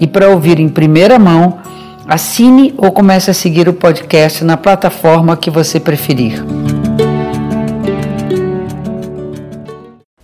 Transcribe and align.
e 0.00 0.06
para 0.06 0.30
ouvir 0.30 0.58
em 0.58 0.68
primeira 0.68 1.18
mão, 1.18 1.58
assine 2.08 2.74
ou 2.78 2.90
comece 2.90 3.30
a 3.30 3.34
seguir 3.34 3.68
o 3.68 3.72
podcast 3.74 4.42
na 4.42 4.56
plataforma 4.56 5.36
que 5.36 5.50
você 5.50 5.78
preferir. 5.78 6.42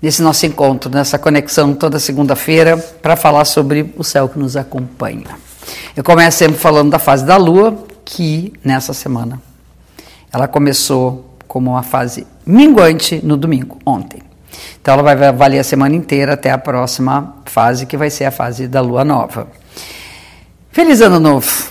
Nesse 0.00 0.22
nosso 0.22 0.46
encontro, 0.46 0.90
nessa 0.90 1.18
conexão 1.18 1.74
toda 1.74 1.98
segunda-feira, 1.98 2.76
para 2.76 3.16
falar 3.16 3.44
sobre 3.44 3.92
o 3.96 4.02
céu 4.02 4.28
que 4.28 4.38
nos 4.38 4.56
acompanha. 4.56 5.26
Eu 5.96 6.02
começo 6.02 6.38
sempre 6.38 6.56
falando 6.56 6.90
da 6.90 6.98
fase 6.98 7.24
da 7.24 7.36
Lua, 7.36 7.76
que 8.04 8.52
nessa 8.64 8.94
semana 8.94 9.40
ela 10.32 10.48
começou 10.48 11.36
como 11.46 11.70
uma 11.70 11.82
fase 11.82 12.26
minguante 12.46 13.20
no 13.24 13.36
domingo, 13.36 13.78
ontem. 13.84 14.22
Então 14.80 14.94
ela 14.94 15.02
vai 15.02 15.32
valer 15.32 15.58
a 15.58 15.64
semana 15.64 15.94
inteira 15.94 16.34
até 16.34 16.50
a 16.50 16.58
próxima 16.58 17.36
fase, 17.44 17.86
que 17.86 17.96
vai 17.96 18.10
ser 18.10 18.24
a 18.24 18.30
fase 18.30 18.68
da 18.68 18.80
lua 18.80 19.04
nova. 19.04 19.48
Feliz 20.76 21.00
ano 21.00 21.18
novo 21.18 21.70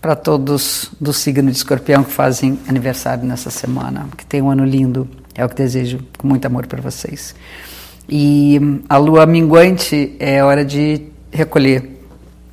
para 0.00 0.16
todos 0.16 0.90
do 0.98 1.12
signo 1.12 1.50
de 1.50 1.58
escorpião 1.58 2.02
que 2.02 2.10
fazem 2.10 2.58
aniversário 2.66 3.22
nessa 3.22 3.50
semana. 3.50 4.08
Que 4.16 4.24
tenham 4.24 4.46
um 4.46 4.50
ano 4.50 4.64
lindo, 4.64 5.06
é 5.34 5.44
o 5.44 5.48
que 5.50 5.54
desejo 5.54 5.98
com 6.16 6.26
muito 6.26 6.46
amor 6.46 6.66
para 6.66 6.80
vocês. 6.80 7.34
E 8.08 8.58
a 8.88 8.96
lua 8.96 9.26
minguante 9.26 10.16
é 10.18 10.42
hora 10.42 10.64
de 10.64 11.02
recolher 11.30 12.00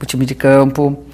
o 0.02 0.06
time 0.06 0.26
de 0.26 0.36
campo, 0.36 1.06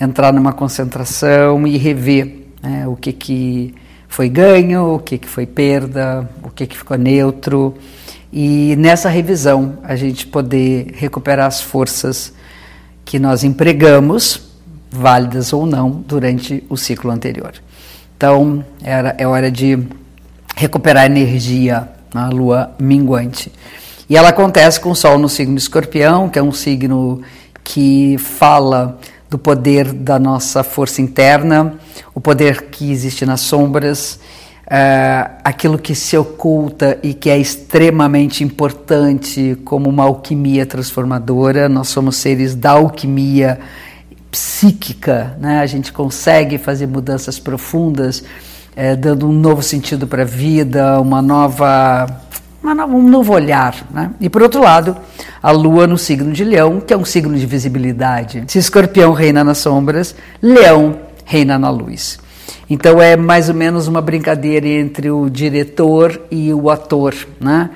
entrar 0.00 0.32
numa 0.32 0.52
concentração 0.52 1.66
e 1.66 1.76
rever 1.76 2.46
né, 2.62 2.86
o 2.86 2.94
que, 2.94 3.12
que 3.12 3.74
foi 4.06 4.28
ganho, 4.28 4.94
o 4.94 5.00
que, 5.00 5.18
que 5.18 5.28
foi 5.28 5.44
perda, 5.44 6.30
o 6.44 6.50
que, 6.50 6.68
que 6.68 6.78
ficou 6.78 6.96
neutro. 6.96 7.74
E 8.32 8.76
nessa 8.76 9.08
revisão 9.08 9.78
a 9.82 9.96
gente 9.96 10.24
poder 10.24 10.92
recuperar 10.94 11.48
as 11.48 11.60
forças 11.60 12.32
que 13.10 13.18
nós 13.18 13.42
empregamos, 13.42 14.40
válidas 14.88 15.52
ou 15.52 15.66
não, 15.66 15.90
durante 15.90 16.62
o 16.68 16.76
ciclo 16.76 17.10
anterior. 17.10 17.52
Então 18.16 18.64
era, 18.84 19.16
é 19.18 19.26
hora 19.26 19.50
de 19.50 19.76
recuperar 20.54 21.06
energia 21.06 21.88
na 22.14 22.28
lua 22.28 22.70
minguante. 22.78 23.50
E 24.08 24.16
ela 24.16 24.28
acontece 24.28 24.78
com 24.78 24.92
o 24.92 24.94
Sol 24.94 25.18
no 25.18 25.28
signo 25.28 25.58
escorpião, 25.58 26.28
que 26.28 26.38
é 26.38 26.42
um 26.42 26.52
signo 26.52 27.20
que 27.64 28.16
fala 28.16 28.96
do 29.28 29.36
poder 29.36 29.92
da 29.92 30.16
nossa 30.16 30.62
força 30.62 31.02
interna, 31.02 31.74
o 32.14 32.20
poder 32.20 32.66
que 32.66 32.92
existe 32.92 33.26
nas 33.26 33.40
sombras, 33.40 34.20
uh, 34.70 35.30
aquilo 35.42 35.78
que 35.78 35.94
se 35.94 36.16
oculta 36.16 36.98
e 37.02 37.12
que 37.12 37.28
é 37.28 37.36
extremamente 37.36 38.44
importante 38.44 39.58
como 39.64 39.90
uma 39.90 40.04
alquimia 40.04 40.64
transformadora. 40.64 41.68
Nós 41.68 41.88
somos 41.88 42.16
seres 42.16 42.54
da 42.54 42.70
alquimia 42.70 43.58
psíquica, 44.30 45.36
né? 45.40 45.58
a 45.58 45.66
gente 45.66 45.92
consegue 45.92 46.56
fazer 46.56 46.86
mudanças 46.86 47.40
profundas, 47.40 48.22
eh, 48.76 48.94
dando 48.94 49.28
um 49.28 49.32
novo 49.32 49.60
sentido 49.60 50.06
para 50.06 50.22
a 50.22 50.24
vida, 50.24 51.00
uma 51.00 51.20
nova 51.20 52.06
um 52.62 53.02
novo 53.02 53.32
olhar. 53.32 53.74
Né? 53.90 54.12
E 54.20 54.28
por 54.28 54.40
outro 54.42 54.62
lado, 54.62 54.96
a 55.42 55.50
lua 55.50 55.84
no 55.88 55.98
signo 55.98 56.32
de 56.32 56.44
leão, 56.44 56.80
que 56.80 56.94
é 56.94 56.96
um 56.96 57.04
signo 57.04 57.36
de 57.36 57.44
visibilidade. 57.44 58.44
Se 58.46 58.58
escorpião 58.58 59.12
reina 59.12 59.42
nas 59.42 59.58
sombras, 59.58 60.14
leão 60.40 60.96
reina 61.24 61.58
na 61.58 61.70
luz. 61.70 62.20
Então 62.68 63.00
é 63.00 63.16
mais 63.16 63.48
ou 63.48 63.54
menos 63.54 63.88
uma 63.88 64.00
brincadeira 64.00 64.66
entre 64.66 65.10
o 65.10 65.28
diretor 65.28 66.20
e 66.30 66.52
o 66.52 66.70
ator. 66.70 67.14
Né? 67.40 67.70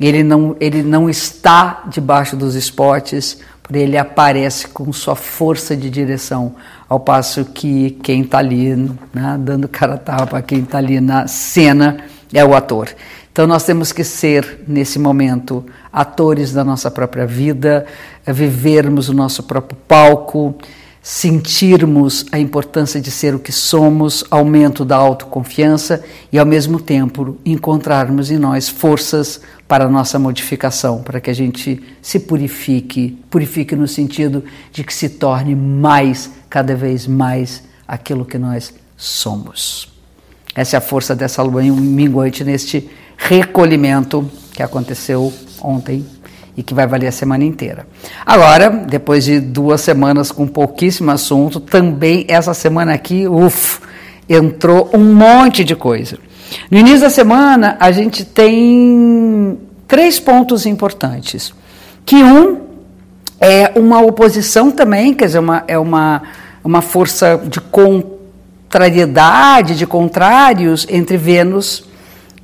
Ele, 0.00 0.22
não, 0.22 0.56
ele 0.60 0.82
não 0.82 1.10
está 1.10 1.84
debaixo 1.88 2.36
dos 2.36 2.54
spots, 2.54 3.38
porém 3.62 3.82
ele 3.82 3.98
aparece 3.98 4.68
com 4.68 4.92
sua 4.92 5.16
força 5.16 5.76
de 5.76 5.90
direção, 5.90 6.54
ao 6.88 6.98
passo 6.98 7.44
que 7.44 7.90
quem 8.02 8.22
está 8.22 8.38
ali 8.38 8.74
né, 9.12 9.36
dando 9.38 9.66
cara 9.68 9.98
tapa, 9.98 10.40
quem 10.40 10.60
está 10.60 10.78
ali 10.78 11.00
na 11.00 11.26
cena 11.26 11.98
é 12.32 12.44
o 12.44 12.54
ator. 12.54 12.88
Então 13.30 13.46
nós 13.46 13.62
temos 13.64 13.92
que 13.92 14.02
ser, 14.02 14.64
nesse 14.66 14.98
momento, 14.98 15.64
atores 15.92 16.52
da 16.52 16.64
nossa 16.64 16.90
própria 16.90 17.24
vida, 17.24 17.86
vivermos 18.26 19.08
o 19.08 19.14
nosso 19.14 19.44
próprio 19.44 19.78
palco, 19.86 20.56
sentirmos 21.02 22.26
a 22.32 22.38
importância 22.38 23.00
de 23.00 23.10
ser 23.10 23.34
o 23.34 23.38
que 23.38 23.52
somos, 23.52 24.24
aumento 24.30 24.84
da 24.84 24.96
autoconfiança 24.96 26.04
e, 26.32 26.38
ao 26.38 26.46
mesmo 26.46 26.80
tempo, 26.80 27.36
encontrarmos 27.44 28.30
em 28.30 28.38
nós 28.38 28.68
forças 28.68 29.40
para 29.66 29.84
a 29.84 29.88
nossa 29.88 30.18
modificação, 30.18 31.02
para 31.02 31.20
que 31.20 31.30
a 31.30 31.34
gente 31.34 31.82
se 32.02 32.20
purifique 32.20 33.18
purifique 33.30 33.76
no 33.76 33.86
sentido 33.86 34.44
de 34.72 34.82
que 34.82 34.92
se 34.92 35.08
torne 35.08 35.54
mais, 35.54 36.30
cada 36.48 36.74
vez 36.74 37.06
mais, 37.06 37.62
aquilo 37.86 38.24
que 38.24 38.38
nós 38.38 38.74
somos. 38.96 39.92
Essa 40.54 40.76
é 40.76 40.78
a 40.78 40.80
força 40.80 41.14
dessa 41.14 41.42
lua 41.42 41.62
minguante 41.62 42.42
neste 42.42 42.90
recolhimento 43.16 44.28
que 44.52 44.62
aconteceu 44.62 45.32
ontem 45.60 46.04
e 46.58 46.62
que 46.64 46.74
vai 46.74 46.88
valer 46.88 47.06
a 47.06 47.12
semana 47.12 47.44
inteira. 47.44 47.86
Agora, 48.26 48.68
depois 48.68 49.24
de 49.24 49.38
duas 49.38 49.80
semanas 49.80 50.32
com 50.32 50.44
pouquíssimo 50.44 51.08
assunto, 51.12 51.60
também 51.60 52.24
essa 52.26 52.52
semana 52.52 52.92
aqui, 52.92 53.28
uff, 53.28 53.78
entrou 54.28 54.90
um 54.92 55.14
monte 55.14 55.62
de 55.62 55.76
coisa. 55.76 56.18
No 56.68 56.76
início 56.76 57.02
da 57.02 57.10
semana, 57.10 57.76
a 57.78 57.92
gente 57.92 58.24
tem 58.24 59.56
três 59.86 60.18
pontos 60.18 60.66
importantes. 60.66 61.54
Que 62.04 62.16
um 62.16 62.62
é 63.40 63.78
uma 63.78 64.00
oposição 64.00 64.72
também, 64.72 65.14
quer 65.14 65.26
dizer, 65.26 65.38
uma, 65.38 65.62
é 65.68 65.78
uma, 65.78 66.22
uma 66.64 66.82
força 66.82 67.40
de 67.46 67.60
contrariedade, 67.60 69.76
de 69.76 69.86
contrários 69.86 70.88
entre 70.90 71.16
Vênus 71.16 71.87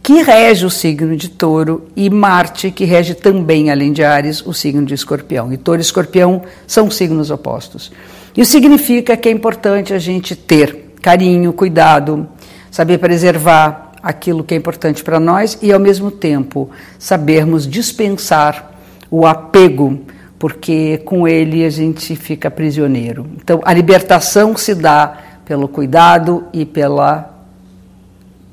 que 0.04 0.20
rege 0.20 0.66
o 0.66 0.70
signo 0.70 1.16
de 1.16 1.31
touro, 1.31 1.87
e 1.97 2.10
Marte, 2.10 2.70
que 2.70 2.84
rege 2.84 3.15
também, 3.15 3.70
além 3.70 3.91
de 3.91 4.04
Ares, 4.04 4.44
o 4.44 4.53
signo 4.53 4.84
de 4.84 4.92
escorpião. 4.92 5.50
E 5.50 5.56
touro 5.56 5.81
e 5.81 5.82
escorpião 5.82 6.42
são 6.66 6.91
signos 6.91 7.31
opostos. 7.31 7.91
Isso 8.37 8.53
significa 8.53 9.16
que 9.16 9.31
é 9.31 9.32
importante 9.32 9.94
a 9.94 9.98
gente 9.98 10.37
ter 10.37 10.93
carinho, 11.00 11.54
cuidado, 11.54 12.28
saber 12.70 12.98
preservar 12.98 13.93
aquilo 14.03 14.44
que 14.44 14.53
é 14.53 14.59
importante 14.59 15.03
para 15.03 15.19
nós 15.19 15.56
e, 15.62 15.72
ao 15.72 15.81
mesmo 15.81 16.10
tempo, 16.10 16.69
sabermos 16.98 17.66
dispensar 17.66 18.72
o 19.10 19.26
apego, 19.26 20.00
porque 20.38 20.98
com 21.06 21.26
ele 21.26 21.64
a 21.64 21.70
gente 21.70 22.14
fica 22.14 22.50
prisioneiro. 22.50 23.26
Então, 23.43 23.62
a 23.64 23.72
libertação 23.72 24.54
se 24.54 24.75
dá 24.75 25.16
pelo 25.47 25.66
cuidado 25.66 26.44
e 26.53 26.66
pela, 26.66 27.33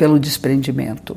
pelo 0.02 0.20
desprendimento 0.20 1.16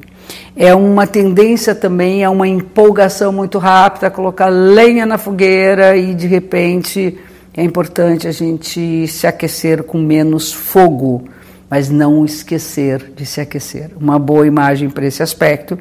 é 0.54 0.74
uma 0.74 1.06
tendência 1.06 1.74
também 1.74 2.22
a 2.22 2.28
uma 2.28 2.46
empolgação 2.46 3.32
muito 3.32 3.56
rápida, 3.56 4.10
colocar 4.10 4.48
lenha 4.48 5.06
na 5.06 5.16
fogueira 5.16 5.96
e 5.96 6.14
de 6.14 6.26
repente 6.26 7.16
é 7.56 7.64
importante 7.64 8.28
a 8.28 8.30
gente 8.30 9.08
se 9.08 9.26
aquecer 9.26 9.84
com 9.84 9.96
menos 9.96 10.52
fogo, 10.52 11.24
mas 11.70 11.88
não 11.88 12.26
esquecer 12.26 13.10
de 13.16 13.24
se 13.24 13.40
aquecer. 13.40 13.90
Uma 13.98 14.18
boa 14.18 14.46
imagem 14.46 14.90
para 14.90 15.06
esse 15.06 15.22
aspecto 15.22 15.78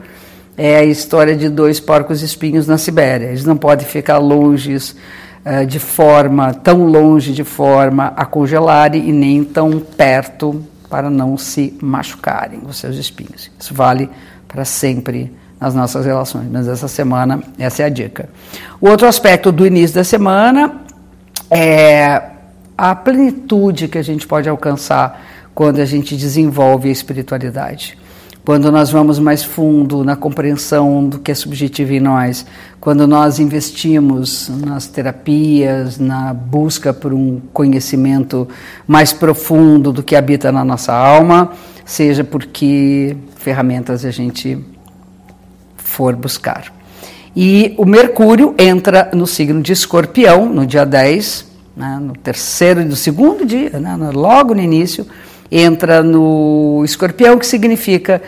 é 0.58 0.78
a 0.78 0.86
história 0.86 1.36
de 1.36 1.50
dois 1.50 1.82
porcos 1.82 2.22
espinhos 2.22 2.68
na 2.68 2.78
Sibéria. 2.78 3.26
Eles 3.26 3.44
não 3.44 3.58
podem 3.58 3.86
ficar 3.86 4.18
longe 4.18 4.78
uh, 4.78 5.66
de 5.66 5.78
forma, 5.78 6.54
tão 6.54 6.88
longe 6.88 7.34
de 7.34 7.44
forma 7.44 8.14
a 8.16 8.24
congelarem 8.24 9.10
e 9.10 9.12
nem 9.12 9.44
tão 9.44 9.78
perto 9.78 10.64
para 10.94 11.10
não 11.10 11.36
se 11.40 11.76
machucarem 11.82 12.62
os 12.68 12.78
seus 12.78 12.98
espinhos. 12.98 13.50
Isso 13.60 13.74
vale 13.74 14.08
para 14.48 14.64
sempre 14.64 15.34
nas 15.60 15.74
nossas 15.74 16.06
relações. 16.06 16.48
Mas 16.52 16.68
essa 16.68 16.88
semana, 16.88 17.42
essa 17.58 17.82
é 17.82 17.86
a 17.88 17.90
dica. 17.90 18.30
O 18.80 18.88
outro 18.88 19.08
aspecto 19.08 19.52
do 19.52 19.66
início 19.66 19.96
da 19.96 20.04
semana 20.04 20.82
é 21.50 22.22
a 22.78 22.94
plenitude 22.94 23.88
que 23.88 23.98
a 23.98 24.04
gente 24.04 24.28
pode 24.28 24.48
alcançar 24.48 25.20
quando 25.56 25.80
a 25.80 25.86
gente 25.86 26.16
desenvolve 26.16 26.90
a 26.90 26.92
espiritualidade. 26.92 27.98
Quando 28.46 28.70
nós 28.72 28.90
vamos 28.90 29.20
mais 29.20 29.42
fundo 29.42 30.04
na 30.04 30.18
compreensão 30.18 31.08
do 31.08 31.18
que 31.18 31.32
é 31.32 31.36
subjetivo 31.36 31.94
em 31.94 32.00
nós, 32.02 32.46
quando 32.80 33.08
nós 33.08 33.40
investimos 33.40 34.52
nas 34.66 34.86
terapias, 34.86 35.98
na 35.98 36.34
busca 36.34 36.94
por 36.94 37.14
um 37.14 37.40
conhecimento 37.54 38.48
mais 38.86 39.14
profundo 39.14 39.94
do 39.94 40.04
que 40.04 40.16
habita 40.16 40.52
na 40.52 40.66
nossa 40.66 40.94
alma, 40.94 41.54
seja 41.86 42.24
porque 42.24 43.16
ferramentas 43.38 44.04
a 44.04 44.12
gente 44.12 44.58
for 45.78 46.14
buscar. 46.14 46.74
E 47.34 47.74
o 47.78 47.86
Mercúrio 47.86 48.54
entra 48.60 49.10
no 49.14 49.26
signo 49.26 49.62
de 49.62 49.72
Escorpião 49.72 50.48
no 50.48 50.66
dia 50.66 50.86
10, 50.86 51.48
né, 51.78 51.98
no 52.00 52.14
terceiro, 52.14 52.84
no 52.84 52.96
segundo 52.96 53.46
dia, 53.46 53.80
né, 53.80 53.98
logo 54.14 54.54
no 54.54 54.62
início, 54.62 55.08
entra 55.56 56.02
no 56.02 56.82
Escorpião, 56.84 57.38
que 57.38 57.46
significa 57.46 58.20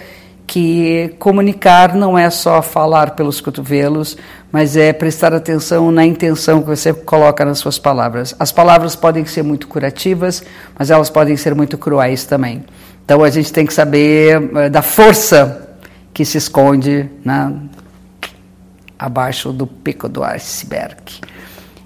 que 0.45 1.15
comunicar 1.17 1.95
não 1.95 2.15
é 2.15 2.29
só 2.29 2.61
falar 2.61 3.15
pelos 3.15 3.41
cotovelos, 3.41 4.15
mas 4.51 4.77
é 4.77 4.93
prestar 4.93 5.33
atenção 5.33 5.91
na 5.91 6.05
intenção 6.05 6.61
que 6.61 6.67
você 6.67 6.93
coloca 6.93 7.43
nas 7.43 7.57
suas 7.57 7.79
palavras. 7.79 8.35
As 8.37 8.51
palavras 8.51 8.95
podem 8.95 9.25
ser 9.25 9.41
muito 9.41 9.67
curativas, 9.67 10.43
mas 10.77 10.91
elas 10.91 11.09
podem 11.09 11.35
ser 11.35 11.55
muito 11.55 11.79
cruéis 11.79 12.25
também. 12.25 12.63
Então 13.03 13.23
a 13.23 13.29
gente 13.31 13.51
tem 13.51 13.65
que 13.65 13.73
saber 13.73 14.51
eh, 14.55 14.69
da 14.69 14.83
força 14.83 15.77
que 16.13 16.23
se 16.23 16.37
esconde 16.37 17.09
né, 17.23 17.53
abaixo 18.99 19.51
do 19.51 19.65
pico 19.65 20.07
do 20.07 20.23
iceberg. 20.23 21.21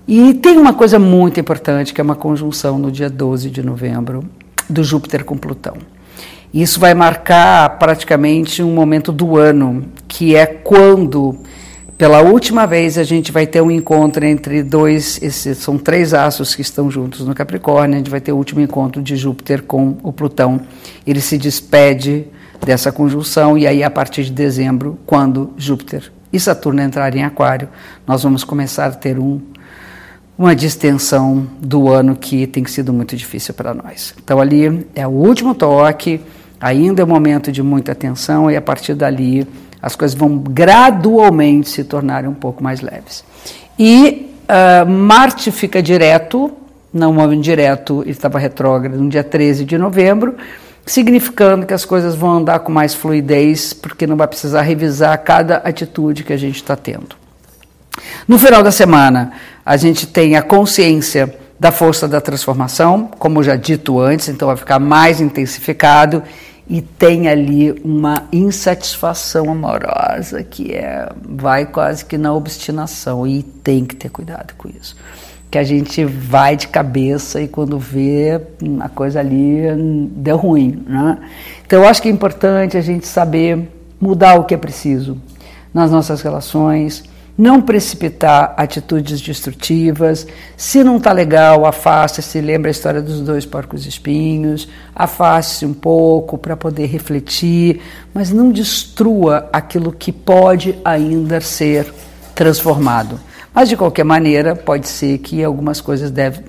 E 0.06 0.34
tem 0.34 0.58
uma 0.58 0.74
coisa 0.74 1.00
muito 1.00 1.40
importante, 1.40 1.94
que 1.94 2.02
é 2.02 2.04
uma 2.04 2.16
conjunção 2.16 2.78
no 2.78 2.92
dia 2.92 3.10
12 3.10 3.50
de 3.50 3.64
novembro 3.64 4.30
do 4.70 4.84
Júpiter 4.84 5.26
com 5.26 5.38
Plutão. 5.38 5.76
Isso 6.54 6.80
vai 6.80 6.94
marcar 6.94 7.78
praticamente 7.78 8.64
um 8.64 8.74
momento 8.74 9.12
do 9.12 9.38
ano, 9.38 9.86
que 10.08 10.36
é 10.36 10.48
quando, 10.48 11.38
pela 11.96 12.22
última 12.22 12.66
vez, 12.66 12.98
a 12.98 13.04
gente 13.04 13.32
vai 13.32 13.46
ter 13.46 13.62
um 13.62 13.70
encontro 13.70 14.26
entre 14.26 14.64
dois, 14.64 15.22
esses, 15.22 15.60
são 15.60 15.78
três 15.78 16.12
astros 16.14 16.56
que 16.56 16.62
estão 16.62 16.90
juntos 16.90 17.26
no 17.26 17.36
Capricórnio, 17.36 17.96
a 17.96 17.98
gente 18.00 18.10
vai 18.10 18.20
ter 18.20 18.32
o 18.32 18.38
último 18.38 18.62
encontro 18.62 19.02
de 19.02 19.16
Júpiter 19.16 19.62
com 19.62 19.98
o 20.02 20.12
Plutão. 20.12 20.62
Ele 21.06 21.22
se 21.22 21.38
despede 21.38 22.26
dessa 22.66 22.92
conjunção 22.92 23.56
e 23.56 23.68
aí 23.68 23.84
a 23.84 23.90
partir 23.90 24.24
de 24.24 24.32
dezembro, 24.32 24.98
quando 25.06 25.54
Júpiter 25.56 26.12
e 26.34 26.40
Saturno 26.40 26.82
entrarem 26.82 27.22
em 27.22 27.26
Aquário, 27.26 27.70
nós 28.08 28.24
vamos 28.24 28.44
começar 28.44 28.86
a 28.88 28.92
ter 28.92 29.20
um 29.20 29.40
uma 30.40 30.56
distensão 30.56 31.46
do 31.60 31.90
ano 31.90 32.16
que 32.16 32.48
tem 32.48 32.66
sido 32.66 32.94
muito 32.94 33.14
difícil 33.18 33.54
para 33.54 33.74
nós. 33.74 34.16
Então 34.24 34.40
ali 34.40 34.88
é 34.96 35.06
o 35.06 35.10
último 35.10 35.54
toque, 35.54 36.22
ainda 36.62 37.02
é 37.02 37.06
um 37.06 37.10
momento 37.10 37.52
de 37.52 37.62
muita 37.62 37.92
atenção 37.92 38.50
e 38.50 38.56
a 38.56 38.62
partir 38.62 38.94
dali 38.94 39.46
as 39.82 39.98
coisas 39.98 40.18
vão 40.18 40.38
gradualmente 40.38 41.68
se 41.68 41.84
tornarem 41.84 42.30
um 42.30 42.34
pouco 42.34 42.64
mais 42.64 42.80
leves. 42.80 43.22
E 43.78 44.34
uh, 44.48 44.90
Marte 44.90 45.52
fica 45.52 45.84
direto, 45.84 46.50
não 46.94 47.12
movimento 47.12 47.44
direto, 47.44 48.02
ele 48.04 48.12
estava 48.12 48.40
retrógrado 48.40 48.98
no 48.98 49.10
dia 49.10 49.26
13 49.26 49.66
de 49.66 49.78
novembro, 49.78 50.38
significando 50.86 51.66
que 51.66 51.74
as 51.74 51.84
coisas 51.84 52.16
vão 52.16 52.38
andar 52.38 52.60
com 52.60 52.72
mais 52.72 52.94
fluidez, 52.94 53.74
porque 53.74 54.08
não 54.08 54.16
vai 54.16 54.28
precisar 54.28 54.62
revisar 54.62 55.22
cada 55.22 55.58
atitude 55.58 56.24
que 56.24 56.32
a 56.32 56.38
gente 56.38 56.56
está 56.56 56.78
tendo. 56.78 57.20
No 58.28 58.38
final 58.38 58.64
da 58.64 58.72
semana, 58.72 59.32
a 59.70 59.78
gente 59.78 60.08
tem 60.08 60.36
a 60.36 60.42
consciência 60.42 61.32
da 61.60 61.72
força 61.72 62.08
da 62.08 62.20
transformação, 62.20 63.08
como 63.20 63.44
já 63.44 63.56
dito 63.56 64.00
antes, 64.00 64.28
então 64.28 64.48
vai 64.48 64.58
ficar 64.58 64.80
mais 64.80 65.22
intensificado 65.22 66.24
e 66.68 66.82
tem 66.82 67.28
ali 67.28 67.80
uma 67.84 68.24
insatisfação 68.34 69.52
amorosa 69.52 70.42
que 70.42 70.74
é 70.74 71.08
vai 71.24 71.68
quase 71.68 72.04
que 72.04 72.18
na 72.18 72.34
obstinação 72.34 73.28
e 73.28 73.44
tem 73.44 73.86
que 73.86 73.96
ter 73.96 74.10
cuidado 74.10 74.56
com 74.58 74.68
isso. 74.70 74.98
Que 75.52 75.60
a 75.60 75.64
gente 75.64 76.04
vai 76.04 76.56
de 76.56 76.68
cabeça 76.68 77.40
e 77.40 77.48
quando 77.48 77.78
vê 77.78 78.42
a 78.80 78.90
coisa 78.90 79.20
ali 79.20 79.62
deu 80.16 80.38
ruim, 80.38 80.84
né? 80.88 81.20
Então 81.64 81.84
eu 81.84 81.88
acho 81.88 82.02
que 82.02 82.08
é 82.08 82.12
importante 82.12 82.76
a 82.76 82.82
gente 82.82 83.06
saber 83.06 83.70
mudar 84.02 84.34
o 84.34 84.46
que 84.46 84.56
é 84.56 84.58
preciso 84.58 85.16
nas 85.72 85.92
nossas 85.92 86.24
relações, 86.24 87.04
não 87.40 87.62
precipitar 87.62 88.54
atitudes 88.58 89.22
destrutivas. 89.22 90.28
Se 90.58 90.84
não 90.84 90.98
está 90.98 91.14
legal, 91.14 91.66
afaste-se. 91.66 92.42
Lembra 92.42 92.70
a 92.70 92.74
história 92.74 93.02
dos 93.02 93.22
dois 93.22 93.46
porcos 93.46 93.86
espinhos? 93.86 94.68
Afaste-se 94.94 95.66
um 95.66 95.74
pouco 95.74 96.38
para 96.38 96.58
poder 96.58 96.88
refletir, 96.88 97.80
mas 98.14 98.30
não 98.30 98.52
destrua 98.52 99.48
aquilo 99.54 99.94
que 99.94 100.12
pode 100.12 100.78
ainda 100.84 101.40
ser 101.40 101.94
transformado. 102.36 103.18
Mas 103.54 103.70
de 103.70 103.78
qualquer 103.78 104.04
maneira, 104.04 104.54
pode 104.54 104.90
ser 104.90 105.20
que 105.20 105.42
algumas 105.42 105.80
coisas 105.80 106.12
devem, 106.12 106.44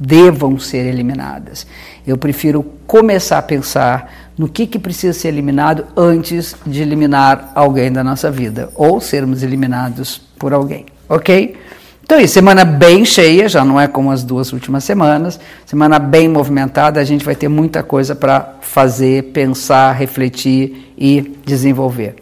devam 0.00 0.58
ser 0.58 0.86
eliminadas. 0.86 1.66
Eu 2.06 2.16
prefiro 2.16 2.64
começar 2.86 3.36
a 3.36 3.42
pensar 3.42 4.27
no 4.38 4.48
que, 4.48 4.66
que 4.66 4.78
precisa 4.78 5.12
ser 5.12 5.28
eliminado 5.28 5.84
antes 5.96 6.54
de 6.64 6.80
eliminar 6.80 7.50
alguém 7.54 7.90
da 7.90 8.04
nossa 8.04 8.30
vida, 8.30 8.70
ou 8.76 9.00
sermos 9.00 9.42
eliminados 9.42 10.22
por 10.38 10.52
alguém, 10.52 10.86
ok? 11.08 11.56
Então, 12.04 12.18
isso, 12.18 12.32
semana 12.32 12.64
bem 12.64 13.04
cheia, 13.04 13.48
já 13.48 13.62
não 13.64 13.78
é 13.78 13.86
como 13.86 14.10
as 14.10 14.22
duas 14.22 14.52
últimas 14.52 14.82
semanas, 14.84 15.38
semana 15.66 15.98
bem 15.98 16.26
movimentada, 16.26 17.00
a 17.00 17.04
gente 17.04 17.22
vai 17.22 17.34
ter 17.34 17.48
muita 17.48 17.82
coisa 17.82 18.14
para 18.14 18.54
fazer, 18.62 19.24
pensar, 19.24 19.92
refletir 19.92 20.94
e 20.96 21.36
desenvolver. 21.44 22.14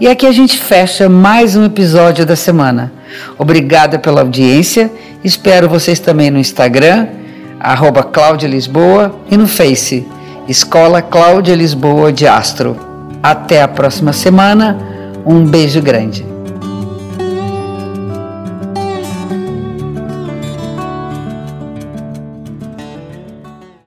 E 0.00 0.08
aqui 0.08 0.26
a 0.26 0.32
gente 0.32 0.58
fecha 0.58 1.08
mais 1.08 1.54
um 1.54 1.64
episódio 1.64 2.24
da 2.24 2.34
semana. 2.34 2.92
Obrigada 3.36 3.98
pela 3.98 4.22
audiência, 4.22 4.90
espero 5.22 5.68
vocês 5.68 5.98
também 5.98 6.30
no 6.30 6.38
Instagram, 6.38 7.08
arroba 7.60 8.10
Lisboa, 8.48 9.14
e 9.30 9.36
no 9.36 9.46
Face, 9.46 10.06
Escola 10.48 11.02
Cláudia 11.02 11.56
Lisboa 11.56 12.12
de 12.12 12.26
Astro. 12.26 12.76
Até 13.20 13.62
a 13.62 13.66
próxima 13.66 14.12
semana. 14.12 14.78
Um 15.26 15.44
beijo 15.44 15.82
grande. 15.82 16.35